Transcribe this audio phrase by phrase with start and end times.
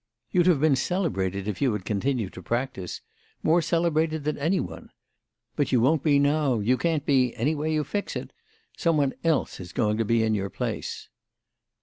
[0.31, 4.89] You'd have been celebrated if you had continued to practise—more celebrated than any one.
[5.55, 8.33] But you won't be now—you can't be any way you fix it.
[8.75, 11.07] Some one else is going to be in your place."